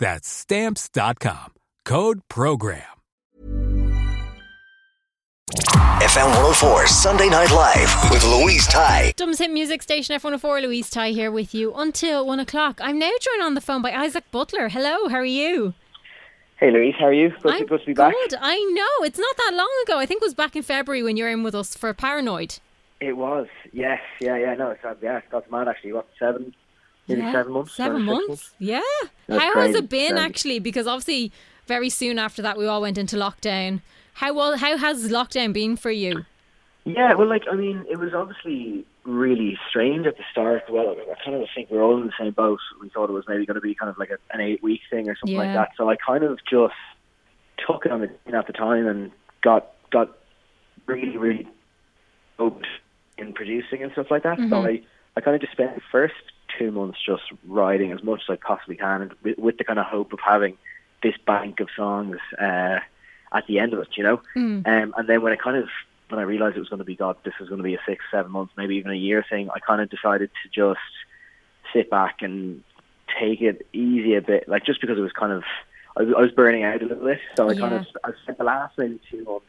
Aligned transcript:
That's 0.00 0.26
Stamps.com. 0.26 1.52
Code 1.84 2.20
PROGRAM. 2.28 2.82
FM 6.00 6.26
104 6.26 6.86
Sunday 6.86 7.28
Night 7.28 7.50
Live 7.50 8.10
with 8.10 8.24
Louise 8.24 8.66
Ty. 8.66 9.12
Dumb's 9.16 9.38
Hit 9.38 9.50
Music 9.50 9.82
Station 9.82 10.18
F104, 10.18 10.62
Louise 10.62 10.88
Ty 10.88 11.10
here 11.10 11.30
with 11.30 11.54
you 11.54 11.74
until 11.74 12.26
one 12.26 12.40
o'clock. 12.40 12.80
I'm 12.82 12.98
now 12.98 13.10
joined 13.20 13.42
on 13.42 13.54
the 13.54 13.60
phone 13.60 13.82
by 13.82 13.92
Isaac 13.92 14.24
Butler. 14.30 14.70
Hello, 14.70 15.08
how 15.08 15.16
are 15.16 15.24
you? 15.24 15.74
Hey 16.58 16.70
Louise, 16.70 16.94
how 16.98 17.06
are 17.06 17.12
you? 17.12 17.30
Good, 17.42 17.52
I'm 17.52 17.58
to, 17.58 17.64
good 17.66 17.80
to 17.80 17.86
be 17.86 17.92
back. 17.92 18.14
Good, 18.14 18.38
I 18.40 18.56
know. 18.72 19.04
It's 19.04 19.18
not 19.18 19.36
that 19.36 19.52
long 19.54 19.70
ago. 19.84 19.98
I 19.98 20.06
think 20.06 20.22
it 20.22 20.26
was 20.26 20.34
back 20.34 20.56
in 20.56 20.62
February 20.62 21.02
when 21.02 21.18
you 21.18 21.24
were 21.24 21.30
in 21.30 21.42
with 21.42 21.54
us 21.54 21.76
for 21.76 21.92
Paranoid. 21.92 22.58
It 23.00 23.16
was, 23.16 23.48
yes, 23.72 24.00
yeah, 24.20 24.36
yeah, 24.38 24.54
no, 24.54 24.70
it's, 24.70 24.84
uh, 24.84 24.94
yeah, 25.02 25.20
that's 25.30 25.50
mad 25.50 25.68
actually. 25.68 25.92
What, 25.92 26.08
seven, 26.18 26.54
maybe 27.10 27.22
Yeah, 27.22 27.32
seven 27.32 27.52
months? 27.52 27.74
Seven 27.74 28.06
six 28.06 28.06
months? 28.06 28.50
Yeah. 28.58 28.80
That's 29.26 29.42
how 29.42 29.54
has 29.54 29.72
crazy, 29.72 29.78
it 29.78 29.88
been 29.88 30.16
actually? 30.16 30.58
Because 30.58 30.86
obviously, 30.86 31.32
very 31.66 31.90
soon 31.90 32.18
after 32.18 32.42
that, 32.42 32.56
we 32.56 32.66
all 32.66 32.80
went 32.80 32.98
into 32.98 33.16
lockdown. 33.16 33.82
How 34.14 34.34
well? 34.34 34.56
How 34.56 34.76
has 34.76 35.10
lockdown 35.10 35.52
been 35.52 35.76
for 35.76 35.90
you? 35.90 36.24
Yeah, 36.84 37.14
well, 37.14 37.28
like, 37.28 37.42
I 37.50 37.54
mean, 37.54 37.84
it 37.90 37.98
was 37.98 38.14
obviously 38.14 38.86
really 39.04 39.58
strange 39.68 40.06
at 40.06 40.16
the 40.16 40.24
start. 40.32 40.62
Well, 40.70 40.96
I 40.98 41.24
kind 41.24 41.40
of 41.40 41.46
think 41.54 41.70
we 41.70 41.76
we're 41.76 41.84
all 41.84 42.00
in 42.00 42.06
the 42.06 42.12
same 42.18 42.32
boat. 42.32 42.58
We 42.80 42.88
thought 42.88 43.10
it 43.10 43.12
was 43.12 43.24
maybe 43.28 43.44
going 43.46 43.56
to 43.56 43.60
be 43.60 43.74
kind 43.74 43.90
of 43.90 43.98
like 43.98 44.10
a, 44.10 44.16
an 44.34 44.40
eight-week 44.40 44.80
thing 44.90 45.08
or 45.08 45.16
something 45.16 45.36
like 45.36 45.54
that. 45.54 45.70
So 45.76 45.90
I 45.90 45.96
kind 45.96 46.24
of 46.24 46.38
just 46.50 46.74
took 47.66 47.84
it 47.84 47.92
on 47.92 48.00
the 48.00 48.36
at 48.36 48.46
the 48.46 48.52
time 48.52 48.86
and 48.86 49.12
got 49.42 49.72
got 49.90 50.18
really, 50.86 51.16
really 51.16 51.48
hoped 52.38 52.66
in 53.18 53.34
producing 53.34 53.82
and 53.82 53.92
stuff 53.92 54.10
like 54.10 54.22
that. 54.22 54.38
So 54.38 54.44
mm-hmm. 54.44 54.66
I, 54.66 54.82
I 55.16 55.20
kind 55.20 55.34
of 55.34 55.42
just 55.42 55.52
spent 55.52 55.74
the 55.74 55.82
first 55.92 56.14
two 56.60 56.70
months 56.70 56.98
just 57.04 57.22
writing 57.46 57.92
as 57.92 58.02
much 58.02 58.22
as 58.28 58.34
I 58.34 58.36
possibly 58.36 58.76
can, 58.76 59.02
and 59.02 59.14
with, 59.22 59.38
with 59.38 59.58
the 59.58 59.64
kind 59.64 59.78
of 59.78 59.86
hope 59.86 60.12
of 60.12 60.20
having 60.24 60.56
this 61.02 61.14
bank 61.26 61.60
of 61.60 61.68
songs 61.74 62.18
uh, 62.38 62.78
at 63.32 63.46
the 63.48 63.58
end 63.58 63.72
of 63.72 63.80
it, 63.80 63.88
you 63.96 64.02
know. 64.02 64.20
Um, 64.66 64.94
and 64.96 65.08
then 65.08 65.22
when 65.22 65.32
I 65.32 65.36
kind 65.36 65.56
of 65.56 65.68
when 66.10 66.20
I 66.20 66.24
realized 66.24 66.56
it 66.56 66.60
was 66.60 66.68
going 66.68 66.78
to 66.78 66.84
be 66.84 66.96
God, 66.96 67.16
this 67.24 67.34
was 67.40 67.48
going 67.48 67.58
to 67.58 67.64
be 67.64 67.74
a 67.74 67.80
six, 67.86 68.04
seven 68.10 68.32
months, 68.32 68.52
maybe 68.56 68.76
even 68.76 68.90
a 68.90 68.96
year 68.96 69.24
thing, 69.28 69.48
I 69.50 69.60
kind 69.60 69.80
of 69.80 69.88
decided 69.88 70.30
to 70.42 70.48
just 70.48 70.80
sit 71.72 71.88
back 71.88 72.16
and 72.20 72.64
take 73.18 73.40
it 73.40 73.66
easy 73.72 74.14
a 74.16 74.22
bit, 74.22 74.48
like 74.48 74.64
just 74.64 74.80
because 74.80 74.98
it 74.98 75.02
was 75.02 75.12
kind 75.12 75.32
of 75.32 75.44
I 75.96 76.02
was, 76.02 76.14
I 76.16 76.20
was 76.20 76.30
burning 76.32 76.62
out 76.62 76.82
a 76.82 76.86
little 76.86 77.04
bit, 77.04 77.20
so 77.36 77.48
I 77.48 77.54
kind 77.54 77.74
of 77.74 77.86
I 78.04 78.10
spent 78.22 78.38
the 78.38 78.44
last 78.44 78.78
maybe 78.78 79.00
two 79.10 79.24
months 79.24 79.46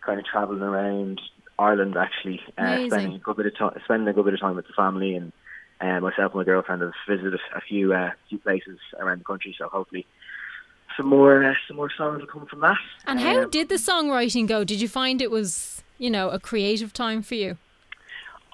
kind 0.00 0.18
of 0.18 0.26
traveling 0.26 0.62
around 0.62 1.20
Ireland 1.58 1.96
actually, 1.96 2.40
uh, 2.58 2.86
spending 2.86 3.14
a 3.14 3.18
good 3.18 3.36
bit 3.36 3.46
of 3.46 3.56
time, 3.56 3.80
spending 3.84 4.08
a 4.08 4.12
good 4.12 4.24
bit 4.24 4.34
of 4.34 4.40
time 4.40 4.56
with 4.56 4.66
the 4.66 4.72
family, 4.72 5.14
and 5.14 5.32
uh, 5.80 6.00
myself 6.00 6.32
and 6.32 6.40
my 6.40 6.44
girlfriend 6.44 6.82
have 6.82 6.92
visited 7.08 7.40
a 7.54 7.60
few 7.60 7.92
uh, 7.94 8.10
few 8.28 8.38
places 8.38 8.78
around 8.98 9.20
the 9.20 9.24
country. 9.24 9.54
So 9.58 9.68
hopefully, 9.68 10.06
some 10.96 11.06
more 11.06 11.44
uh, 11.44 11.54
some 11.66 11.76
more 11.76 11.90
songs 11.96 12.20
will 12.20 12.26
come 12.28 12.46
from 12.46 12.60
that. 12.60 12.76
And 13.06 13.20
how 13.20 13.44
Um, 13.44 13.50
did 13.50 13.68
the 13.68 13.76
songwriting 13.76 14.46
go? 14.46 14.64
Did 14.64 14.80
you 14.80 14.88
find 14.88 15.22
it 15.22 15.30
was, 15.30 15.82
you 15.98 16.10
know, 16.10 16.30
a 16.30 16.38
creative 16.38 16.92
time 16.92 17.22
for 17.22 17.34
you? 17.34 17.56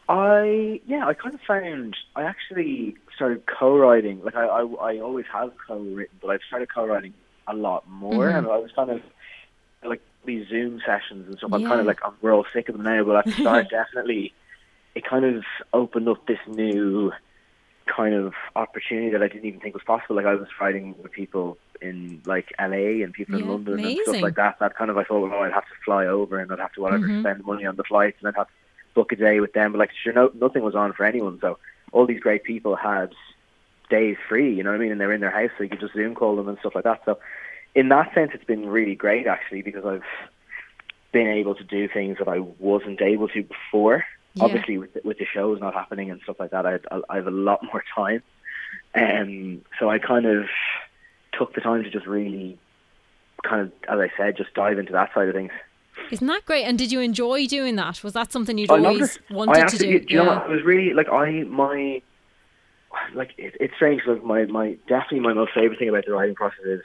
I 0.08 0.80
yeah, 0.86 1.06
I 1.06 1.14
kind 1.14 1.34
of 1.34 1.40
found 1.40 1.96
I 2.14 2.22
actually 2.22 2.96
started 3.16 3.42
co-writing. 3.46 4.22
Like 4.22 4.36
I, 4.36 4.44
I, 4.46 4.62
I 4.62 4.98
always 5.00 5.26
have 5.32 5.52
co-written, 5.66 6.16
but 6.20 6.28
I've 6.30 6.40
started 6.46 6.68
co-writing 6.72 7.14
a 7.48 7.54
lot 7.54 7.88
more, 7.88 8.26
Mm-hmm. 8.26 8.38
and 8.38 8.46
I 8.46 8.58
was 8.58 8.70
kind 8.72 8.90
of 8.90 9.00
like 9.84 10.00
these 10.24 10.46
Zoom 10.48 10.80
sessions 10.86 11.26
and 11.28 11.38
stuff. 11.38 11.52
I'm 11.52 11.64
kind 11.64 11.80
of 11.80 11.86
like 11.86 12.00
I'm, 12.04 12.12
we're 12.22 12.32
all 12.34 12.46
sick 12.52 12.68
of 12.68 12.76
them 12.76 12.84
now, 12.84 13.02
but 13.04 13.16
at 13.16 13.24
the 13.24 13.32
start, 13.32 13.68
definitely, 13.70 14.32
it 14.96 15.04
kind 15.04 15.24
of 15.24 15.44
opened 15.72 16.08
up 16.08 16.26
this 16.26 16.38
new 16.48 17.12
kind 17.86 18.14
of 18.14 18.32
opportunity 18.56 19.10
that 19.10 19.22
I 19.22 19.28
didn't 19.28 19.44
even 19.44 19.60
think 19.60 19.74
was 19.74 19.84
possible. 19.84 20.16
Like 20.16 20.26
I 20.26 20.34
was 20.34 20.48
writing 20.60 20.94
with 21.02 21.12
people 21.12 21.58
in 21.80 22.22
like 22.24 22.52
LA 22.58 23.04
and 23.04 23.12
people 23.12 23.38
in 23.38 23.44
Yeah, 23.46 23.52
London 23.52 23.84
and 23.84 23.98
stuff 24.02 24.22
like 24.22 24.34
that. 24.36 24.58
That 24.58 24.74
kind 24.74 24.90
of 24.90 24.96
I 24.96 25.04
thought, 25.04 25.20
well, 25.20 25.42
I'd 25.42 25.52
have 25.52 25.64
to 25.64 25.74
fly 25.84 26.06
over 26.06 26.38
and 26.40 26.50
I'd 26.50 26.58
have 26.58 26.72
to 26.72 26.80
whatever 26.80 27.06
Mm-hmm. 27.06 27.20
spend 27.20 27.44
money 27.44 27.66
on 27.66 27.76
the 27.76 27.84
flights 27.84 28.16
and 28.20 28.28
I'd 28.28 28.36
have 28.36 28.48
to 28.48 28.52
book 28.94 29.12
a 29.12 29.16
day 29.16 29.40
with 29.40 29.52
them. 29.52 29.72
But 29.72 29.78
like, 29.78 29.90
sure, 30.02 30.14
no, 30.14 30.30
nothing 30.34 30.62
was 30.64 30.74
on 30.74 30.94
for 30.94 31.04
anyone. 31.04 31.38
So 31.40 31.58
all 31.92 32.06
these 32.06 32.20
great 32.20 32.42
people 32.42 32.74
had 32.74 33.12
days 33.90 34.16
free. 34.28 34.52
You 34.54 34.62
know 34.64 34.70
what 34.70 34.76
I 34.80 34.82
mean? 34.82 34.92
And 34.92 35.00
they're 35.00 35.12
in 35.12 35.20
their 35.20 35.30
house, 35.30 35.50
so 35.56 35.62
you 35.62 35.68
could 35.70 35.80
just 35.80 35.94
Zoom 35.94 36.14
call 36.14 36.36
them 36.36 36.48
and 36.48 36.58
stuff 36.58 36.74
like 36.74 36.84
that. 36.84 37.02
So 37.04 37.18
in 37.74 37.90
that 37.90 38.14
sense, 38.14 38.30
it's 38.34 38.44
been 38.44 38.66
really 38.68 38.94
great 38.94 39.26
actually 39.26 39.60
because 39.62 39.84
I've 39.84 40.02
been 41.12 41.28
able 41.28 41.54
to 41.54 41.64
do 41.64 41.86
things 41.86 42.16
that 42.18 42.28
I 42.28 42.38
wasn't 42.40 43.00
able 43.02 43.28
to 43.28 43.42
before. 43.44 44.04
Yeah. 44.36 44.44
Obviously, 44.44 44.78
with 44.78 44.94
the, 44.94 45.00
with 45.04 45.18
the 45.18 45.26
shows 45.32 45.60
not 45.60 45.74
happening 45.74 46.10
and 46.10 46.20
stuff 46.22 46.36
like 46.38 46.50
that, 46.52 46.64
I, 46.66 46.78
I 47.10 47.16
have 47.16 47.26
a 47.26 47.30
lot 47.30 47.62
more 47.64 47.82
time. 47.94 48.22
Um, 48.94 49.62
so 49.78 49.90
I 49.90 49.98
kind 49.98 50.26
of 50.26 50.44
took 51.38 51.54
the 51.54 51.60
time 51.60 51.82
to 51.84 51.90
just 51.90 52.06
really, 52.06 52.58
kind 53.44 53.62
of, 53.62 53.68
as 53.88 53.98
I 53.98 54.10
said, 54.16 54.36
just 54.36 54.54
dive 54.54 54.78
into 54.78 54.92
that 54.92 55.12
side 55.14 55.28
of 55.28 55.34
things. 55.34 55.52
Isn't 56.10 56.26
that 56.26 56.44
great? 56.44 56.64
And 56.64 56.78
did 56.78 56.92
you 56.92 57.00
enjoy 57.00 57.46
doing 57.46 57.76
that? 57.76 58.04
Was 58.04 58.12
that 58.12 58.30
something 58.30 58.58
you'd 58.58 58.70
I 58.70 58.74
always 58.76 59.18
wanted 59.30 59.54
to 59.54 59.60
absolutely, 59.62 60.00
do? 60.00 60.14
you 60.14 60.16
know 60.22 60.26
what? 60.26 60.42
I 60.44 60.48
was 60.48 60.62
really 60.62 60.92
like 60.92 61.08
I 61.08 61.42
my 61.44 62.02
like 63.14 63.30
it, 63.38 63.54
it's 63.58 63.74
strange. 63.76 64.02
Like 64.06 64.22
my 64.22 64.44
my 64.44 64.76
definitely 64.88 65.20
my 65.20 65.32
most 65.32 65.52
favorite 65.54 65.78
thing 65.78 65.88
about 65.88 66.04
the 66.06 66.12
writing 66.12 66.34
process 66.34 66.64
is 66.66 66.82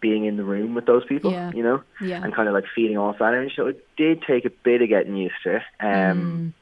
being 0.00 0.24
in 0.24 0.36
the 0.38 0.44
room 0.44 0.74
with 0.74 0.86
those 0.86 1.04
people. 1.04 1.30
Yeah. 1.30 1.52
You 1.54 1.62
know, 1.62 1.82
Yeah. 2.00 2.22
and 2.24 2.34
kind 2.34 2.48
of 2.48 2.54
like 2.54 2.64
feeding 2.74 2.96
off 2.98 3.18
that 3.18 3.34
energy. 3.34 3.52
So 3.54 3.66
it 3.66 3.86
did 3.96 4.22
take 4.22 4.44
a 4.46 4.50
bit 4.50 4.80
of 4.82 4.88
getting 4.88 5.14
used 5.16 5.34
to. 5.44 5.56
it. 5.56 5.62
Um, 5.80 6.54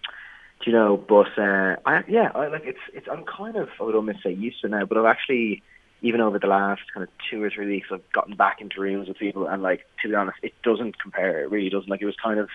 do 0.63 0.71
you 0.71 0.77
know? 0.77 0.97
But 0.97 1.39
uh, 1.39 1.77
I 1.87 2.03
yeah, 2.09 2.31
I 2.35 2.49
like 2.49 2.65
it's 2.65 2.79
it's. 2.95 3.09
I'm 3.11 3.25
kind 3.25 3.57
of 3.57 3.69
I 3.81 3.85
would 3.85 3.95
almost 3.95 4.23
say 4.23 4.33
used 4.33 4.61
to 4.63 4.69
now, 4.69 4.85
but 4.87 4.99
I've 4.99 5.05
actually. 5.07 5.63
Even 6.05 6.21
over 6.21 6.37
the 6.37 6.49
last 6.49 6.83
kind 6.93 7.05
of 7.05 7.11
two 7.31 7.41
or 7.41 7.49
three 7.49 7.69
weeks, 7.69 7.87
I've 7.93 8.03
gotten 8.11 8.35
back 8.35 8.61
into 8.61 8.81
rooms 8.81 9.07
with 9.07 9.19
people, 9.19 9.47
and 9.47 9.63
like 9.63 9.87
to 10.03 10.09
be 10.09 10.17
honest, 10.17 10.37
it 10.43 10.53
doesn't 10.65 10.99
compare. 11.01 11.45
It 11.45 11.51
really 11.53 11.71
doesn't. 11.71 11.89
Like 11.89 12.03
it 12.03 12.07
was 12.07 12.17
kind 12.21 12.41
of, 12.41 12.49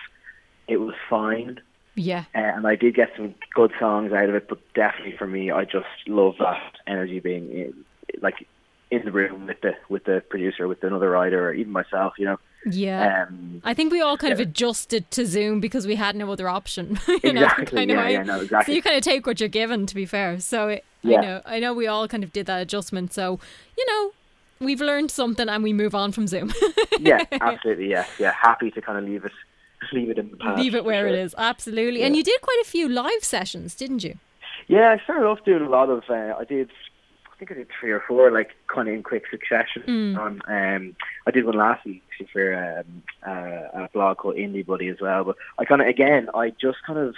it 0.66 0.76
was 0.76 0.94
fine, 1.08 1.58
Yeah. 1.94 2.26
uh, 2.34 2.40
and 2.40 2.66
I 2.66 2.76
did 2.76 2.94
get 2.94 3.08
some 3.16 3.34
good 3.54 3.72
songs 3.80 4.12
out 4.12 4.28
of 4.28 4.34
it, 4.34 4.50
but 4.50 4.58
definitely 4.74 5.16
for 5.16 5.26
me, 5.26 5.50
I 5.50 5.64
just 5.64 5.86
love 6.06 6.34
that 6.40 6.74
energy 6.86 7.20
being 7.20 7.50
in, 7.50 7.84
like 8.20 8.46
in 8.90 9.06
the 9.06 9.12
room 9.12 9.46
with 9.46 9.62
the 9.62 9.72
with 9.88 10.04
the 10.04 10.22
producer, 10.28 10.68
with 10.68 10.84
another 10.84 11.08
writer, 11.08 11.48
or 11.48 11.54
even 11.54 11.72
myself. 11.72 12.18
You 12.18 12.26
know, 12.26 12.38
Yeah. 12.66 13.26
um, 13.28 13.62
I 13.64 13.72
think 13.74 13.92
we 13.92 14.00
all 14.00 14.16
kind 14.16 14.32
of 14.32 14.40
adjusted 14.40 15.10
to 15.12 15.24
Zoom 15.26 15.60
because 15.60 15.86
we 15.86 15.94
had 15.94 16.16
no 16.16 16.30
other 16.30 16.48
option. 16.48 16.98
you 17.22 17.32
know, 17.32 17.42
Exactly, 17.44 17.76
kind 17.76 17.90
of 17.90 17.96
yeah, 17.96 18.04
way. 18.04 18.12
yeah, 18.14 18.22
no, 18.22 18.40
exactly. 18.40 18.72
So 18.72 18.76
you 18.76 18.82
kind 18.82 18.96
of 18.96 19.02
take 19.02 19.26
what 19.26 19.40
you're 19.40 19.48
given, 19.48 19.86
to 19.86 19.94
be 19.94 20.04
fair. 20.06 20.40
So 20.40 20.68
it, 20.68 20.84
I 21.04 21.08
Yeah. 21.08 21.20
know, 21.20 21.42
I 21.46 21.60
know, 21.60 21.72
we 21.72 21.86
all 21.86 22.08
kind 22.08 22.24
of 22.24 22.32
did 22.32 22.46
that 22.46 22.60
adjustment. 22.60 23.12
So 23.14 23.38
you 23.76 23.86
know, 23.86 24.12
we've 24.60 24.80
learned 24.80 25.10
something 25.10 25.48
and 25.48 25.62
we 25.62 25.72
move 25.72 25.94
on 25.94 26.12
from 26.12 26.26
Zoom. 26.26 26.52
yeah, 27.00 27.24
absolutely. 27.40 27.90
Yeah, 27.90 28.04
yeah. 28.18 28.32
Happy 28.32 28.70
to 28.72 28.80
kind 28.82 28.98
of 28.98 29.04
leave 29.04 29.24
it, 29.24 29.32
leave 29.92 30.10
it 30.10 30.18
in 30.18 30.30
the 30.30 30.36
past. 30.36 30.58
Leave 30.60 30.74
it 30.74 30.84
where 30.84 31.06
it 31.06 31.12
sure. 31.12 31.20
is. 31.20 31.34
Absolutely. 31.38 32.02
And 32.02 32.16
you 32.16 32.24
did 32.24 32.40
quite 32.42 32.60
a 32.62 32.68
few 32.68 32.88
live 32.88 33.22
sessions, 33.22 33.74
didn't 33.76 34.02
you? 34.04 34.18
Yeah, 34.66 34.90
I 34.90 35.02
started 35.04 35.24
off 35.26 35.44
doing 35.44 35.62
a 35.62 35.68
lot 35.68 35.88
of. 35.88 36.02
Uh, 36.10 36.34
I 36.38 36.44
did, 36.44 36.68
I 37.38 37.44
think 37.46 37.52
I 37.52 37.54
did 37.54 37.68
three 37.78 37.92
or 37.92 38.00
four, 38.00 38.32
like 38.32 38.50
kind 38.66 38.88
of 38.88 38.94
in 38.94 39.04
quick 39.04 39.22
succession. 39.30 40.16
On, 40.16 40.42
um, 40.48 40.96
I 41.24 41.30
did 41.30 41.44
one 41.44 41.56
last 41.56 41.84
week 41.84 42.02
actually 42.10 42.26
for 42.32 42.82
um, 42.84 43.02
uh, 43.24 43.84
a 43.84 43.88
blog 43.92 44.16
called 44.16 44.34
Indie 44.34 44.66
Buddy 44.66 44.88
as 44.88 45.00
well. 45.00 45.22
But 45.22 45.36
I 45.56 45.64
kind 45.64 45.80
of, 45.80 45.86
again, 45.86 46.28
I 46.34 46.50
just 46.50 46.78
kind 46.84 46.98
of, 46.98 47.14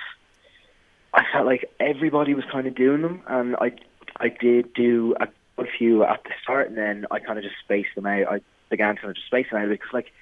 I 1.15 1.25
felt 1.33 1.47
like 1.47 1.71
everybody 1.81 2.35
was 2.35 2.45
kind 2.53 2.67
of 2.67 2.75
doing 2.75 3.01
them, 3.01 3.23
and 3.27 3.57
I, 3.57 3.73
I 4.19 4.29
did 4.29 4.75
do 4.75 5.15
a, 5.19 5.29
a 5.57 5.65
few 5.65 6.05
at 6.05 6.23
the 6.25 6.33
start, 6.43 6.69
and 6.69 6.77
then 6.77 7.07
I 7.11 7.19
kind 7.19 7.39
of 7.39 7.45
just 7.45 7.57
spaced 7.65 7.95
them 7.95 8.05
out. 8.05 8.27
I 8.31 8.41
began 8.69 8.97
to 8.97 9.01
kind 9.01 9.11
of 9.11 9.17
just 9.17 9.27
space 9.27 9.47
them 9.51 9.63
out 9.63 9.71
because, 9.71 9.93
like, 9.95 10.13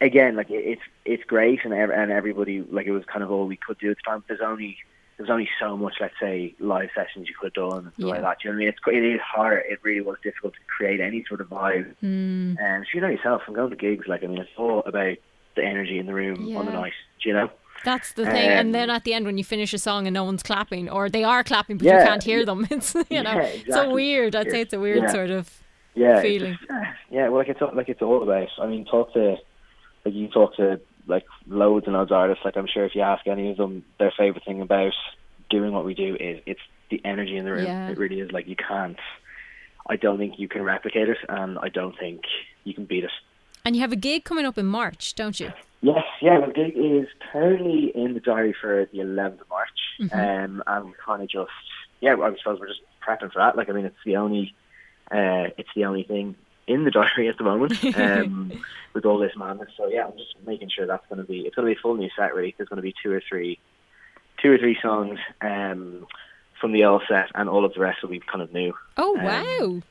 again, 0.00 0.36
like 0.36 0.50
it, 0.50 0.64
it's 0.64 0.82
it's 1.04 1.24
great, 1.24 1.64
and 1.64 1.74
and 1.74 2.12
everybody 2.12 2.62
like 2.62 2.86
it 2.86 2.92
was 2.92 3.04
kind 3.04 3.24
of 3.24 3.32
all 3.32 3.46
we 3.48 3.56
could 3.56 3.78
do 3.78 3.90
at 3.90 3.96
the 3.96 4.02
time. 4.08 4.22
There's 4.28 4.40
only 4.40 4.76
there's 5.16 5.30
only 5.30 5.48
so 5.60 5.76
much, 5.76 5.94
let's 6.00 6.14
say, 6.20 6.54
live 6.58 6.88
sessions 6.94 7.28
you 7.28 7.34
could 7.40 7.52
have 7.56 7.70
done 7.70 7.84
and 7.84 7.94
stuff 7.94 8.10
like 8.10 8.20
that. 8.22 8.38
Do 8.42 8.48
you 8.48 8.52
know 8.52 8.56
what 8.56 8.62
I 8.62 8.64
mean? 8.64 8.68
It's 8.68 8.78
it 8.88 9.14
is 9.14 9.20
hard. 9.20 9.62
It 9.68 9.78
really 9.82 10.00
was 10.00 10.16
difficult 10.22 10.54
to 10.54 10.60
create 10.76 11.00
any 11.00 11.24
sort 11.28 11.40
of 11.40 11.48
vibe. 11.48 11.94
Hmm. 12.00 12.54
And 12.60 12.84
so 12.84 12.88
you 12.94 13.00
know 13.00 13.08
yourself, 13.08 13.42
I'm 13.46 13.54
going 13.54 13.70
to 13.70 13.76
gigs. 13.76 14.06
Like 14.08 14.24
I 14.24 14.26
mean, 14.26 14.38
it's 14.38 14.50
all 14.56 14.80
about 14.86 15.16
the 15.56 15.64
energy 15.64 15.98
in 15.98 16.06
the 16.06 16.14
room 16.14 16.56
on 16.56 16.66
the 16.66 16.72
night. 16.72 16.92
Do 17.22 17.28
you 17.28 17.34
know? 17.34 17.50
That's 17.84 18.12
the 18.12 18.24
thing. 18.24 18.50
Um, 18.50 18.58
and 18.58 18.74
then 18.74 18.88
at 18.90 19.04
the 19.04 19.12
end, 19.14 19.26
when 19.26 19.36
you 19.36 19.44
finish 19.44 19.74
a 19.74 19.78
song 19.78 20.06
and 20.06 20.14
no 20.14 20.24
one's 20.24 20.42
clapping, 20.42 20.88
or 20.88 21.10
they 21.10 21.22
are 21.22 21.44
clapping 21.44 21.76
but 21.76 21.84
Yeah, 21.84 22.00
you 22.00 22.06
can't 22.06 22.22
hear 22.22 22.44
them, 22.46 22.66
it's 22.70 22.94
you 23.10 23.22
know, 23.22 23.34
Yeah, 23.34 23.42
it's 23.42 23.76
a 23.76 23.90
weird. 23.90 24.34
I'd 24.34 24.50
say 24.50 24.62
it's 24.62 24.72
a 24.72 24.80
weird 24.80 25.02
Yeah. 25.02 25.08
sort 25.08 25.30
of 25.30 25.62
yeah, 25.94 26.20
feeling. 26.22 26.56
just- 26.60 26.70
yeah, 27.10 27.28
well, 27.28 27.38
like 27.38 27.48
it's 27.48 27.60
all- 27.62 27.74
like 27.74 27.88
it's 27.88 28.02
all 28.02 28.22
about. 28.22 28.48
I 28.60 28.66
mean, 28.66 28.84
talk 28.86 29.12
to 29.12 29.36
like 30.04 30.14
you 30.14 30.28
talk 30.28 30.56
to 30.56 30.80
like 31.06 31.24
loads 31.46 31.86
and 31.86 31.94
loads 31.94 32.10
of 32.10 32.16
artists. 32.16 32.44
Like 32.44 32.56
I'm 32.56 32.66
sure 32.66 32.84
if 32.84 32.94
you 32.94 33.02
ask 33.02 33.26
any 33.26 33.50
of 33.50 33.56
them, 33.56 33.84
their 33.98 34.12
favorite 34.16 34.44
thing 34.44 34.60
about 34.60 34.92
doing 35.50 35.72
what 35.72 35.84
we 35.84 35.94
do 35.94 36.16
is 36.18 36.40
it's 36.46 36.60
the 36.90 37.00
energy 37.04 37.36
in 37.36 37.44
the 37.44 37.52
room. 37.52 37.64
Yeah. 37.66 37.88
It 37.90 37.98
really 37.98 38.20
is. 38.20 38.32
Like 38.32 38.46
you 38.48 38.56
can't. 38.56 38.98
I 39.88 39.96
don't 39.96 40.16
think 40.18 40.38
you 40.38 40.48
can 40.48 40.62
replicate 40.62 41.08
it, 41.10 41.18
and 41.28 41.58
I 41.58 41.68
don't 41.68 41.98
think 41.98 42.22
you 42.64 42.72
can 42.72 42.86
beat 42.86 43.04
it. 43.04 43.10
And 43.66 43.74
you 43.76 43.82
have 43.82 43.92
a 43.92 43.96
gig 43.96 44.24
coming 44.24 44.46
up 44.46 44.56
in 44.58 44.66
March, 44.66 45.14
don't 45.14 45.38
you? 45.38 45.52
Yes, 45.82 46.04
yeah, 46.22 46.40
the 46.40 46.52
gig 46.52 46.72
is 46.76 47.06
currently 47.30 47.92
in 47.94 48.14
the 48.14 48.20
diary 48.20 48.54
for 48.58 48.86
the 48.90 48.98
11th 48.98 49.42
of 49.42 49.48
March, 49.50 49.68
Mm-hmm. 50.00 50.18
um, 50.18 50.62
and 50.66 50.84
we're 50.86 50.92
kind 51.04 51.22
of 51.22 51.28
just, 51.28 51.50
yeah, 52.00 52.16
I 52.16 52.34
suppose 52.38 52.58
we're 52.58 52.66
just 52.68 52.80
prepping 53.06 53.30
for 53.32 53.38
that. 53.38 53.56
Like, 53.56 53.68
I 53.68 53.72
mean, 53.72 53.84
it's 53.84 53.96
the 54.04 54.16
only, 54.16 54.54
uh, 55.10 55.52
it's 55.58 55.68
the 55.76 55.84
only 55.84 56.02
thing 56.02 56.34
in 56.66 56.84
the 56.84 56.90
diary 56.90 57.28
at 57.28 57.36
the 57.38 57.44
moment, 57.44 57.72
um, 57.96 58.52
with 58.94 59.04
all 59.04 59.18
this 59.18 59.32
madness. 59.36 59.70
So 59.76 59.86
yeah, 59.88 60.06
I'm 60.06 60.16
just 60.16 60.34
making 60.46 60.70
sure 60.70 60.86
that's 60.86 61.06
going 61.08 61.20
to 61.20 61.24
be, 61.26 61.40
it's 61.40 61.54
going 61.56 61.66
to 61.68 61.74
be 61.74 61.78
a 61.78 61.82
full 61.82 61.94
new 61.96 62.08
set. 62.16 62.34
Really, 62.34 62.54
there's 62.56 62.68
going 62.68 62.76
to 62.78 62.82
be 62.82 62.94
two 63.02 63.12
or 63.12 63.22
three, 63.28 63.58
two 64.42 64.50
or 64.52 64.58
three 64.58 64.76
songs 64.82 65.18
um, 65.40 66.06
from 66.60 66.72
the 66.72 66.84
old 66.84 67.02
set, 67.08 67.26
and 67.34 67.48
all 67.48 67.64
of 67.64 67.74
the 67.74 67.80
rest 67.80 68.02
will 68.02 68.10
be 68.10 68.20
kind 68.20 68.42
of 68.42 68.52
new. 68.52 68.72
Oh 68.96 69.16
Um, 69.18 69.24
wow, 69.24 69.82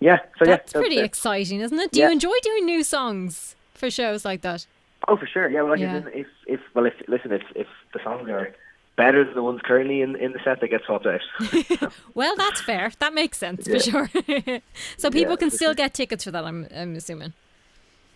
Yeah, 0.00 0.18
so 0.38 0.44
that's 0.44 0.72
yeah, 0.74 0.80
pretty 0.80 0.98
it. 0.98 1.04
exciting, 1.04 1.60
isn't 1.60 1.78
it? 1.78 1.92
Do 1.92 2.00
Yeah. 2.00 2.06
you 2.06 2.12
enjoy 2.12 2.34
doing 2.42 2.64
new 2.64 2.82
songs 2.82 3.56
for 3.74 3.90
shows 3.90 4.24
like 4.24 4.40
that? 4.42 4.66
Oh, 5.06 5.16
for 5.16 5.26
sure. 5.26 5.48
Yeah, 5.48 5.62
well, 5.62 5.70
like 5.72 5.80
Yeah. 5.80 5.98
If, 5.98 6.06
if 6.14 6.26
if 6.46 6.60
well, 6.74 6.86
if 6.86 6.94
listen, 7.06 7.30
if 7.32 7.42
if 7.54 7.66
the 7.94 8.00
songs 8.02 8.28
are 8.28 8.52
better 8.98 9.24
than 9.24 9.34
the 9.34 9.42
ones 9.42 9.60
currently 9.64 10.02
in 10.02 10.14
in 10.16 10.32
the 10.32 10.40
set, 10.44 10.60
that 10.60 10.68
get 10.68 10.82
swapped 10.84 11.06
out. 11.06 11.20
Well, 12.14 12.34
that's 12.36 12.60
fair. 12.60 12.92
That 12.98 13.14
makes 13.14 13.38
sense 13.38 13.66
for 13.66 13.78
sure. 13.78 14.10
so 14.98 15.10
people 15.10 15.32
Yeah, 15.32 15.36
can 15.36 15.50
still 15.50 15.68
sure. 15.70 15.74
get 15.74 15.94
tickets 15.94 16.24
for 16.24 16.32
that. 16.32 16.44
I'm, 16.44 16.66
I'm 16.76 16.94
assuming. 16.96 17.32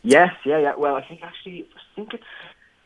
yes, 0.02 0.34
yeah, 0.44 0.58
yeah. 0.58 0.74
Well, 0.76 0.96
I 0.96 1.02
think 1.08 1.22
actually, 1.22 1.66
I 1.74 1.80
think 1.96 2.12
it's. 2.14 2.24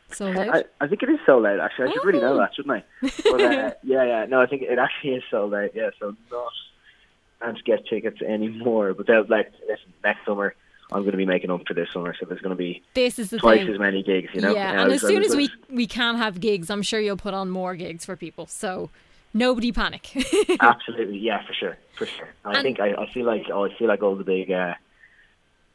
Sold 0.09 0.37
I, 0.37 0.47
out. 0.59 0.65
I 0.79 0.87
think 0.87 1.03
it 1.03 1.09
is 1.09 1.19
sold 1.25 1.45
out. 1.45 1.59
Actually, 1.59 1.89
I 1.89 1.91
should 1.91 2.05
really 2.05 2.21
know 2.21 2.35
Oh. 2.35 2.37
that, 2.37 2.55
shouldn't 2.55 2.75
I? 2.77 2.83
But 3.01 3.41
uh, 3.41 3.71
yeah, 3.83 4.03
yeah. 4.05 4.25
No, 4.29 4.39
I 4.39 4.45
think 4.45 4.61
it 4.61 4.79
actually 4.79 5.15
is 5.15 5.23
sold 5.29 5.53
out. 5.53 5.71
Yeah, 5.75 5.89
so 5.99 6.15
not 6.31 6.53
and 7.41 7.57
to 7.57 7.63
get 7.63 7.85
tickets 7.87 8.21
anymore. 8.21 8.93
But 8.93 9.07
they'll 9.07 9.25
like 9.27 9.51
listen, 9.67 9.91
next 10.05 10.23
summer. 10.25 10.55
I'm 10.91 11.01
going 11.01 11.11
to 11.11 11.17
be 11.17 11.25
making 11.25 11.51
up 11.51 11.67
for 11.67 11.73
this 11.73 11.89
summer, 11.93 12.15
so 12.17 12.25
there's 12.25 12.39
going 12.41 12.55
to 12.55 12.57
be 12.57 12.81
This 12.93 13.19
is 13.19 13.29
the 13.29 13.37
twice 13.39 13.59
thing. 13.59 13.73
as 13.73 13.79
many 13.79 14.03
gigs. 14.03 14.29
You 14.33 14.41
know. 14.41 14.53
yeah, 14.53 14.71
And 14.71 14.81
and 14.81 14.91
as 14.93 15.01
soon 15.01 15.23
as 15.23 15.35
we 15.35 15.49
we 15.69 15.85
can 15.87 16.15
have 16.15 16.39
gigs, 16.39 16.69
I'm 16.69 16.81
sure 16.81 16.99
you'll 16.99 17.17
put 17.17 17.33
on 17.33 17.49
more 17.49 17.75
gigs 17.75 18.05
for 18.05 18.15
people. 18.15 18.45
So 18.47 18.89
nobody 19.33 19.71
panic. 19.71 20.11
Absolutely, 20.59 21.17
yeah, 21.19 21.45
for 21.45 21.53
sure, 21.53 21.77
for 21.95 22.05
sure. 22.05 22.29
And 22.45 22.57
I 22.57 22.61
think 22.61 22.79
I, 22.79 22.93
I 22.93 23.11
feel 23.13 23.25
like 23.25 23.43
oh, 23.51 23.65
I 23.65 23.75
feel 23.77 23.87
like 23.89 24.01
all 24.01 24.15
the 24.15 24.23
big 24.23 24.49
uh, 24.49 24.75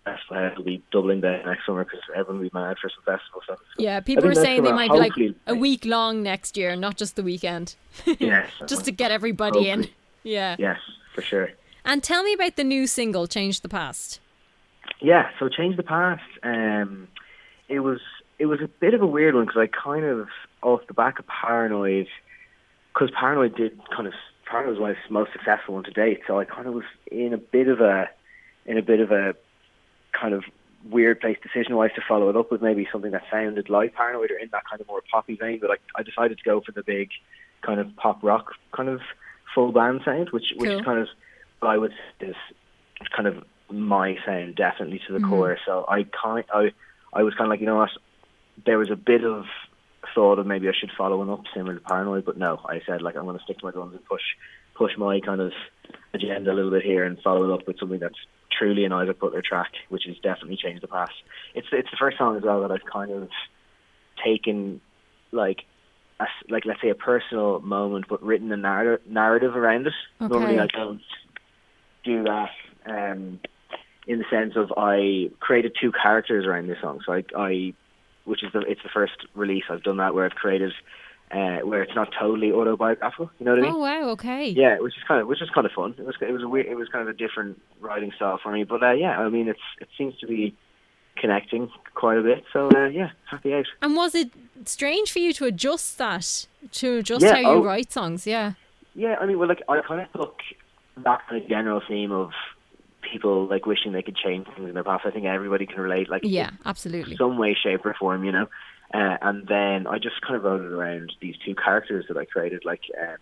festival 0.04 0.50
will 0.56 0.64
be 0.64 0.82
doubling 0.90 1.20
down 1.20 1.44
next 1.44 1.66
summer 1.66 1.84
because 1.84 2.00
everyone 2.14 2.38
will 2.38 2.48
be 2.48 2.50
mad 2.54 2.76
for 2.80 2.88
some 2.90 3.04
festival 3.04 3.40
stuff. 3.44 3.58
So 3.76 3.82
yeah, 3.82 4.00
people 4.00 4.26
are 4.26 4.34
saying 4.34 4.62
they 4.62 4.72
might 4.72 4.90
be 4.90 4.98
like 4.98 5.12
a 5.46 5.54
week 5.54 5.84
long 5.84 6.22
next 6.22 6.56
year, 6.56 6.74
not 6.76 6.96
just 6.96 7.16
the 7.16 7.22
weekend, 7.22 7.76
Yes, 8.18 8.50
just 8.66 8.84
to 8.86 8.92
get 8.92 9.10
everybody 9.10 9.68
in. 9.68 9.80
Hopefully. 9.80 9.96
Yeah. 10.24 10.56
yes, 10.58 10.78
for 11.14 11.20
sure. 11.22 11.50
And 11.84 12.02
tell 12.02 12.22
me 12.22 12.32
about 12.32 12.56
the 12.56 12.64
new 12.64 12.86
single, 12.86 13.26
"Change 13.26 13.60
the 13.60 13.68
Past." 13.68 14.20
Yeah, 15.02 15.30
so 15.38 15.48
change 15.48 15.76
the 15.76 15.82
past. 15.82 16.22
Um, 16.42 17.08
it 17.68 17.80
was 17.80 18.00
it 18.38 18.46
was 18.46 18.60
a 18.60 18.68
bit 18.68 18.94
of 18.94 19.02
a 19.02 19.06
weird 19.06 19.34
one 19.34 19.46
because 19.46 19.60
I 19.60 19.66
kind 19.66 20.04
of 20.04 20.28
off 20.62 20.80
the 20.86 20.94
back 20.94 21.18
of 21.18 21.26
Paranoid, 21.26 22.06
because 22.94 23.10
Paranoid 23.18 23.56
did 23.56 23.78
kind 23.94 24.06
of 24.06 24.14
Paranoid 24.48 24.78
was 24.78 24.96
my 25.10 25.10
most 25.10 25.32
successful 25.32 25.74
one 25.74 25.84
to 25.84 25.90
date. 25.90 26.20
So 26.26 26.38
I 26.38 26.44
kind 26.44 26.66
of 26.68 26.74
was 26.74 26.84
in 27.10 27.32
a 27.32 27.38
bit 27.38 27.68
of 27.68 27.80
a 27.80 28.08
in 28.64 28.78
a 28.78 28.82
bit 28.82 29.00
of 29.00 29.10
a 29.10 29.34
kind 30.12 30.34
of 30.34 30.44
weird 30.88 31.20
place 31.20 31.38
decision 31.42 31.76
wise 31.76 31.90
to 31.94 32.02
follow 32.06 32.28
it 32.28 32.36
up 32.36 32.50
with 32.50 32.62
maybe 32.62 32.88
something 32.90 33.12
that 33.12 33.22
sounded 33.30 33.68
like 33.70 33.94
Paranoid 33.94 34.30
or 34.30 34.36
in 34.36 34.48
that 34.52 34.62
kind 34.68 34.80
of 34.80 34.86
more 34.86 35.02
poppy 35.10 35.36
vein. 35.36 35.58
But 35.60 35.70
I, 35.70 35.76
I 35.96 36.02
decided 36.02 36.38
to 36.38 36.44
go 36.44 36.60
for 36.60 36.72
the 36.72 36.82
big 36.82 37.10
kind 37.62 37.80
of 37.80 37.94
pop 37.96 38.22
rock 38.22 38.52
kind 38.72 38.88
of 38.88 39.00
full 39.52 39.72
band 39.72 40.02
sound, 40.04 40.30
which 40.30 40.52
which 40.56 40.70
Cool. 40.70 40.78
is 40.78 40.84
kind 40.84 40.98
of 41.00 41.08
I 41.60 41.76
would 41.78 41.92
say 42.20 42.28
is 42.28 42.36
kind 43.16 43.26
of 43.26 43.44
my 43.72 44.16
sound 44.26 44.56
definitely 44.56 45.00
to 45.06 45.12
the 45.12 45.20
core. 45.20 45.58
So 45.66 45.84
I 45.88 46.04
kind 46.04 46.44
I 46.52 46.72
I 47.12 47.22
was 47.22 47.34
kind 47.34 47.46
of 47.46 47.50
like 47.50 47.60
you 47.60 47.66
know 47.66 47.76
what 47.76 47.90
there 48.64 48.78
was 48.78 48.90
a 48.90 48.96
bit 48.96 49.24
of 49.24 49.44
thought 50.14 50.38
of 50.38 50.46
maybe 50.46 50.68
I 50.68 50.72
should 50.78 50.90
follow 50.96 51.18
one 51.18 51.30
up 51.30 51.44
similar 51.54 51.74
to 51.74 51.80
Paranoid, 51.80 52.24
but 52.24 52.36
no, 52.36 52.60
I 52.66 52.80
said 52.86 53.02
like 53.02 53.16
I'm 53.16 53.24
going 53.24 53.38
to 53.38 53.44
stick 53.44 53.58
to 53.58 53.66
my 53.66 53.72
guns 53.72 53.94
and 53.94 54.04
push 54.04 54.22
push 54.74 54.92
my 54.96 55.20
kind 55.20 55.40
of 55.40 55.52
agenda 56.14 56.52
a 56.52 56.54
little 56.54 56.70
bit 56.70 56.82
here 56.82 57.04
and 57.04 57.18
follow 57.20 57.50
it 57.50 57.54
up 57.54 57.66
with 57.66 57.78
something 57.78 58.00
that's 58.00 58.18
truly 58.56 58.84
an 58.84 58.92
Isaac 58.92 59.18
Butler 59.18 59.42
track, 59.42 59.72
which 59.88 60.04
has 60.06 60.16
definitely 60.16 60.56
changed 60.56 60.82
the 60.82 60.88
past. 60.88 61.12
It's 61.54 61.68
it's 61.72 61.90
the 61.90 61.96
first 61.98 62.18
song 62.18 62.36
as 62.36 62.42
well 62.42 62.62
that 62.62 62.70
I've 62.70 62.84
kind 62.90 63.10
of 63.10 63.28
taken 64.24 64.80
like 65.30 65.62
a, 66.20 66.26
like 66.48 66.64
let's 66.64 66.80
say 66.80 66.90
a 66.90 66.94
personal 66.94 67.60
moment, 67.60 68.06
but 68.08 68.22
written 68.22 68.52
a 68.52 68.56
narrative 68.56 69.06
narrative 69.06 69.56
around 69.56 69.86
it. 69.86 69.94
Normally 70.20 70.58
I 70.58 70.66
don't 70.66 71.02
do 72.04 72.24
that. 72.24 72.50
Um, 72.86 73.40
in 74.06 74.18
the 74.18 74.24
sense 74.30 74.54
of 74.56 74.72
I 74.76 75.30
created 75.40 75.76
two 75.80 75.92
characters 75.92 76.46
around 76.46 76.68
this 76.68 76.78
song. 76.80 77.00
So 77.06 77.12
I, 77.12 77.24
I 77.36 77.74
which 78.24 78.42
is 78.42 78.52
the 78.52 78.60
it's 78.60 78.82
the 78.82 78.88
first 78.88 79.26
release 79.34 79.64
I've 79.70 79.82
done 79.82 79.98
that 79.98 80.14
where 80.14 80.24
I've 80.24 80.34
created 80.34 80.72
uh, 81.30 81.60
where 81.60 81.82
it's 81.82 81.94
not 81.94 82.12
totally 82.18 82.52
autobiographical. 82.52 83.30
You 83.38 83.46
know 83.46 83.52
what 83.52 83.60
I 83.60 83.62
mean? 83.62 83.72
Oh 83.72 83.78
wow, 83.78 84.08
okay. 84.10 84.48
Yeah, 84.48 84.78
which 84.80 84.96
is 84.96 85.02
kind 85.08 85.20
of 85.20 85.28
which 85.28 85.40
is 85.40 85.50
kind 85.50 85.66
of 85.66 85.72
fun. 85.72 85.94
It 85.98 86.04
was 86.04 86.14
it 86.20 86.32
was 86.32 86.42
a 86.42 86.48
weird, 86.48 86.66
it 86.66 86.74
was 86.74 86.88
kind 86.88 87.08
of 87.08 87.14
a 87.14 87.16
different 87.16 87.60
writing 87.80 88.12
style 88.14 88.38
for 88.42 88.52
me. 88.52 88.64
But 88.64 88.82
uh, 88.82 88.92
yeah, 88.92 89.18
I 89.18 89.28
mean 89.28 89.48
it's 89.48 89.60
it 89.80 89.88
seems 89.96 90.16
to 90.18 90.26
be 90.26 90.54
connecting 91.16 91.70
quite 91.94 92.18
a 92.18 92.22
bit. 92.22 92.44
So 92.52 92.70
uh, 92.74 92.86
yeah, 92.86 93.10
happy 93.30 93.54
out. 93.54 93.66
And 93.80 93.96
was 93.96 94.14
it 94.14 94.30
strange 94.66 95.10
for 95.10 95.20
you 95.20 95.32
to 95.34 95.46
adjust 95.46 95.98
that 95.98 96.46
to 96.72 96.98
adjust 96.98 97.24
Yeah, 97.24 97.32
how 97.34 97.40
you 97.40 97.48
oh. 97.48 97.64
write 97.64 97.92
songs? 97.92 98.26
Yeah. 98.26 98.52
Yeah, 98.94 99.16
I 99.18 99.24
mean, 99.24 99.38
well, 99.38 99.48
like 99.48 99.62
I 99.68 99.80
kind 99.80 100.02
of 100.02 100.12
took 100.12 100.40
that 100.98 101.26
kind 101.26 101.42
of 101.42 101.48
general 101.48 101.80
theme 101.88 102.12
of 102.12 102.30
people 103.12 103.46
like 103.46 103.66
wishing 103.66 103.92
they 103.92 104.02
could 104.02 104.16
change 104.16 104.46
things 104.46 104.68
in 104.68 104.74
their 104.74 104.84
past. 104.84 105.04
I 105.06 105.10
think 105.10 105.26
everybody 105.26 105.66
can 105.66 105.80
relate. 105.80 106.08
Like 106.08 106.22
Yeah, 106.24 106.50
absolutely. 106.64 107.16
some 107.16 107.38
way, 107.38 107.56
shape, 107.60 107.84
or 107.84 107.94
form, 107.94 108.24
you 108.24 108.32
know. 108.32 108.48
Uh, 108.92 109.16
and 109.22 109.46
then 109.46 109.86
I 109.86 109.98
just 109.98 110.20
kind 110.20 110.36
of 110.36 110.44
wrote 110.44 110.60
it 110.62 110.72
around 110.72 111.12
these 111.20 111.34
two 111.44 111.54
characters 111.54 112.06
that 112.08 112.16
I 112.16 112.24
created. 112.24 112.64
Like, 112.64 112.82
um, 113.00 113.16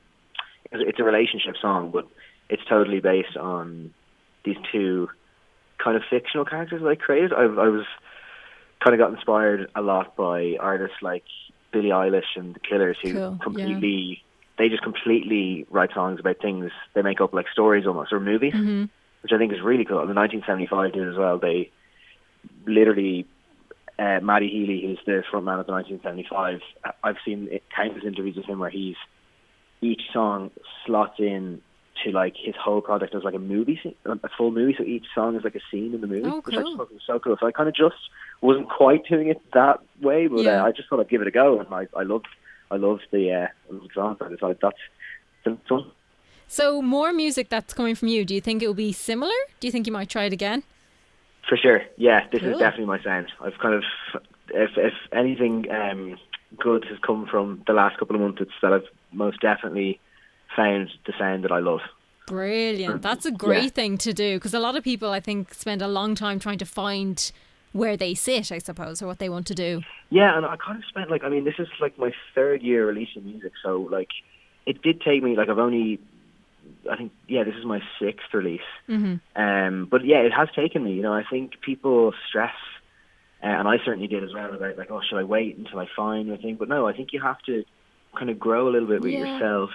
it's 0.73 0.99
a 0.99 1.05
relationship 1.05 1.57
song, 1.61 1.91
but 1.91 2.09
it's 2.49 2.63
totally 2.69 3.01
based 3.01 3.37
on 3.37 3.93
these 4.45 4.57
two 4.73 5.09
kind 5.79 5.97
of 5.97 6.03
fictional 6.09 6.45
characters 6.45 6.83
that 6.83 6.89
I 6.89 6.95
created. 6.97 7.33
I, 7.33 7.43
I 7.43 7.69
was 7.69 7.87
kind 8.85 8.95
of 8.95 8.99
got 8.99 9.15
inspired 9.15 9.71
a 9.75 9.83
lot 9.83 10.17
by 10.17 10.57
artists 10.59 10.97
like 11.03 11.25
Billie 11.73 11.91
Eilish 11.91 12.37
and 12.37 12.55
The 12.55 12.61
Killers, 12.61 12.97
who 13.03 13.13
Cool, 13.13 13.21
yeah. 13.33 13.39
completely 13.43 14.23
they 14.59 14.69
just 14.69 14.83
completely 14.83 15.67
write 15.71 15.91
songs 15.95 16.21
about 16.21 16.37
things. 16.43 16.71
They 16.93 17.01
make 17.01 17.23
up 17.23 17.33
like 17.33 17.47
stories 17.51 17.87
almost 17.87 18.13
or 18.13 18.21
movies, 18.21 18.53
Mm-hmm. 18.53 18.85
Which 19.23 19.33
I 19.33 19.39
think 19.39 19.53
is 19.53 19.61
really 19.63 19.85
cool. 19.85 20.01
And 20.01 20.09
the 20.09 20.15
1975 20.15 20.93
did 20.93 21.09
as 21.09 21.17
well. 21.17 21.39
They 21.39 21.71
literally 22.67 23.27
uh, 23.99 24.19
Matty 24.23 24.49
Healy, 24.49 24.81
who's 24.83 24.99
the 25.05 25.23
frontman 25.31 25.61
of 25.61 25.67
the 25.67 25.73
1975, 25.73 26.61
I- 26.85 26.93
I've 27.05 27.17
seen 27.25 27.49
it- 27.51 27.63
countless 27.75 28.05
interviews 28.05 28.37
with 28.37 28.47
him 28.47 28.59
where 28.59 28.71
he's 28.71 28.97
each 29.83 30.03
song 30.13 30.51
slots 30.87 31.19
in 31.19 31.61
to 32.05 32.11
like 32.13 32.35
his 32.35 32.55
whole 32.57 32.81
project 32.81 33.15
as 33.15 33.25
like 33.25 33.35
a 33.35 33.39
movie, 33.39 33.79
scene, 33.83 33.95
a 34.07 34.29
full 34.39 34.51
movie. 34.53 34.75
So 34.79 34.85
each 34.85 35.05
song 35.15 35.37
is 35.37 35.45
like 35.45 35.55
a 35.55 35.61
scene 35.71 35.93
in 35.93 36.01
the 36.01 36.07
movie, 36.07 36.25
Oh, 36.29 36.31
cool. 36.31 36.43
which 36.43 36.55
I 36.57 36.63
just 36.63 36.77
thought 36.79 36.93
was 36.93 37.03
so 37.07 37.19
cool. 37.19 37.37
So 37.39 37.47
I 37.47 37.53
kind 37.53 37.69
of 37.69 37.75
just 37.75 37.97
wasn't 38.41 38.71
quite 38.71 39.05
doing 39.07 39.29
it 39.29 39.43
that 39.53 39.81
way, 40.01 40.27
but 40.29 40.45
Yeah. 40.45 40.63
uh, 40.63 40.67
I 40.67 40.73
just 40.73 40.89
thought 40.89 41.01
I'd 41.01 41.11
give 41.11 41.21
it 41.21 41.29
a 41.29 41.31
go, 41.31 41.61
and 41.61 41.69
I 41.75 41.87
I 41.95 42.05
loved 42.05 42.29
I 42.71 42.77
loved 42.77 43.03
the 43.11 43.33
uh, 43.33 43.47
I 43.69 43.73
loved 43.75 43.91
the 43.91 43.95
song. 43.95 44.17
So 44.41 44.57
that's 44.63 44.79
that's 45.45 45.61
fun. 45.69 45.91
So 46.53 46.83
more 46.83 47.13
music 47.13 47.49
that's 47.49 47.73
coming 47.73 47.95
from 47.95 48.09
you. 48.09 48.25
Do 48.25 48.35
you 48.35 48.41
think 48.41 48.61
it 48.61 48.67
will 48.67 48.75
be 48.75 48.93
similar? 48.93 49.39
Do 49.61 49.69
you 49.69 49.71
think 49.71 49.87
you 49.87 49.93
might 49.93 50.09
try 50.11 50.25
it 50.25 50.33
again? 50.33 50.65
For 51.49 51.57
sure, 51.57 51.83
yeah. 51.97 52.27
This 52.33 52.41
Cool. 52.43 52.51
is 52.55 52.59
definitely 52.59 52.87
my 52.87 53.01
sound. 53.05 53.29
I've 53.41 53.57
kind 53.59 53.77
of, 53.77 53.85
if 54.53 54.71
if 54.77 54.93
anything 55.13 55.71
um, 55.71 56.19
good 56.59 56.85
has 56.91 56.99
come 57.07 57.27
from 57.31 57.63
the 57.69 57.73
last 57.73 57.99
couple 57.99 58.17
of 58.17 58.23
months, 58.23 58.41
it's 58.41 58.51
that 58.63 58.73
I've 58.73 58.89
most 59.13 59.41
definitely 59.41 60.01
found 60.57 60.91
the 61.07 61.13
sound 61.17 61.45
that 61.45 61.53
I 61.53 61.61
love. 61.61 61.83
Brilliant. 62.27 63.01
That's 63.03 63.27
a 63.27 63.31
great 63.31 63.63
Yeah. 63.63 63.69
thing 63.71 63.97
to 63.99 64.13
do 64.13 64.37
because 64.37 64.53
a 64.53 64.59
lot 64.59 64.75
of 64.77 64.83
people, 64.83 65.11
I 65.13 65.21
think, 65.21 65.55
spend 65.55 65.83
a 65.83 65.89
long 65.89 66.17
time 66.17 66.41
trying 66.41 66.59
to 66.59 66.67
find 66.67 67.31
where 67.73 67.97
they 67.97 68.15
sit, 68.15 68.51
I 68.51 68.59
suppose, 68.59 69.01
or 69.01 69.07
what 69.07 69.21
they 69.21 69.29
want 69.29 69.47
to 69.47 69.55
do. 69.55 69.83
Yeah, 70.11 70.37
and 70.37 70.45
I 70.45 70.57
kind 70.57 70.79
of 70.79 70.85
spent 70.87 71.11
like 71.13 71.23
I 71.23 71.29
mean, 71.29 71.45
this 71.45 71.61
is 71.61 71.69
like 71.81 71.97
my 71.97 72.13
third 72.35 72.61
year 72.61 72.87
releasing 72.89 73.25
music, 73.25 73.53
so 73.63 73.89
like 73.89 74.09
it 74.67 74.83
did 74.83 75.01
take 75.01 75.23
me 75.23 75.37
like 75.37 75.49
I've 75.49 75.59
only. 75.61 76.01
I 76.91 76.97
think 76.97 77.13
yeah, 77.29 77.45
this 77.45 77.55
is 77.57 77.65
my 77.65 77.81
sixth 78.01 78.33
release. 78.33 78.61
Mm-hmm. 78.89 79.41
Um, 79.41 79.87
but 79.91 80.05
yeah, 80.05 80.19
it 80.19 80.33
has 80.33 80.49
taken 80.55 80.85
me. 80.85 80.93
You 80.93 81.03
know, 81.03 81.13
I 81.13 81.25
think 81.29 81.61
people 81.61 82.13
stress, 82.29 82.55
uh, 83.43 83.47
and 83.47 83.67
I 83.69 83.77
certainly 83.85 84.07
did 84.09 84.23
as 84.25 84.33
well. 84.33 84.53
About 84.55 84.79
like, 84.79 84.91
oh, 84.91 85.01
should 85.09 85.19
I 85.19 85.25
wait 85.25 85.57
until 85.59 85.79
I 85.79 85.87
find 85.97 86.31
a 86.31 86.37
thing? 86.37 86.57
But 86.57 86.69
no, 86.69 86.87
I 86.87 86.93
think 86.93 87.13
you 87.13 87.21
have 87.21 87.41
to 87.47 87.65
kind 88.17 88.31
of 88.31 88.39
grow 88.39 88.69
a 88.69 88.71
little 88.71 88.89
bit 88.89 89.01
with 89.03 89.13
Yeah. 89.13 89.25
yourself. 89.35 89.71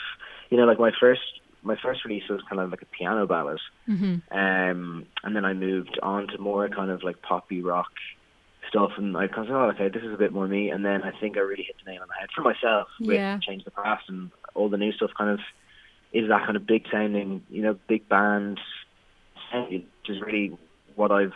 You 0.49 0.57
know, 0.57 0.65
like 0.65 0.79
my 0.79 0.91
first 0.99 1.21
my 1.63 1.75
first 1.81 2.05
release 2.05 2.27
was 2.29 2.41
kind 2.47 2.61
of 2.61 2.69
like 2.69 2.83
a 2.83 2.85
piano 2.85 3.25
ballad, 3.25 3.59
um, 4.31 5.05
and 5.23 5.35
then 5.35 5.45
I 5.45 5.53
moved 5.53 5.97
on 6.03 6.27
to 6.27 6.37
more 6.37 6.69
kind 6.69 6.91
of 6.91 7.03
like 7.03 7.21
poppy 7.21 7.61
rock 7.61 7.91
stuff, 8.69 8.91
and 8.97 9.15
I 9.17 9.27
kind 9.27 9.49
of 9.49 9.55
oh, 9.55 9.69
okay, 9.69 9.89
this 9.89 10.03
is 10.03 10.13
a 10.13 10.17
bit 10.17 10.31
more 10.33 10.47
me. 10.47 10.69
And 10.69 10.83
then 10.85 11.03
I 11.03 11.11
think 11.19 11.37
I 11.37 11.41
really 11.41 11.63
hit 11.63 11.75
the 11.83 11.91
nail 11.91 12.01
on 12.01 12.07
the 12.07 12.13
head 12.19 12.29
for 12.35 12.41
myself 12.41 12.87
with 12.99 13.15
Yeah. 13.15 13.39
Change 13.39 13.63
the 13.63 13.71
Past 13.71 14.03
and 14.09 14.31
all 14.53 14.69
the 14.69 14.77
new 14.77 14.91
stuff. 14.91 15.11
Kind 15.17 15.31
of 15.31 15.39
is 16.15 16.29
that 16.29 16.45
kind 16.45 16.55
of 16.55 16.65
big 16.65 16.85
sounding, 16.89 17.43
you 17.49 17.61
know, 17.61 17.77
big 17.89 18.07
band 18.07 18.59
sound, 19.51 19.69
which 19.71 19.83
is 20.07 20.21
really 20.21 20.57
what 20.95 21.11
I've 21.11 21.33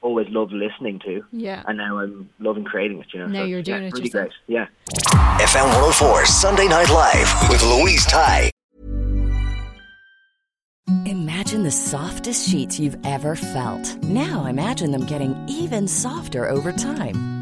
always 0.00 0.28
loved 0.28 0.52
listening 0.52 1.00
to. 1.00 1.24
Yeah. 1.32 1.64
And 1.66 1.76
now 1.76 1.98
I'm 1.98 2.30
loving 2.38 2.64
creating 2.64 3.00
it. 3.00 3.06
You 3.12 3.20
know, 3.20 3.26
Now 3.26 3.40
so, 3.40 3.44
you're 3.46 3.62
doing 3.62 3.82
yeah, 3.82 3.88
it 3.88 3.92
really 3.94 4.04
yourself. 4.04 4.32
great. 4.46 4.56
Yeah. 4.56 4.66
FM 5.44 5.66
104 5.66 6.24
Sunday 6.26 6.68
Night 6.68 6.88
Live 6.88 7.48
with 7.50 7.62
Louise 7.64 8.06
Ty. 8.06 8.50
Imagine 11.04 11.64
the 11.64 11.70
softest 11.72 12.48
sheets 12.48 12.78
you've 12.78 12.96
ever 13.04 13.34
felt. 13.34 13.96
Now 14.04 14.46
imagine 14.46 14.92
them 14.92 15.04
getting 15.06 15.34
even 15.48 15.88
softer 15.88 16.48
over 16.48 16.70
time. 16.70 17.35